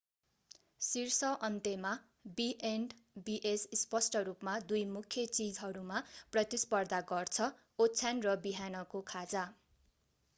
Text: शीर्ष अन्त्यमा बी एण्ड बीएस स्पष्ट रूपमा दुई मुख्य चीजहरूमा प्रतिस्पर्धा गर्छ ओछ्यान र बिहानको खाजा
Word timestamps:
शीर्ष 0.81 1.17
अन्त्यमा 1.41 1.89
बी 2.37 2.45
एण्ड 2.61 2.93
बीएस 3.27 3.65
स्पष्ट 3.81 4.17
रूपमा 4.29 4.55
दुई 4.71 4.81
मुख्य 4.93 5.25
चीजहरूमा 5.33 6.01
प्रतिस्पर्धा 6.33 7.03
गर्छ 7.13 7.51
ओछ्यान 7.79 8.25
र 8.25 8.35
बिहानको 8.47 9.03
खाजा 9.11 9.45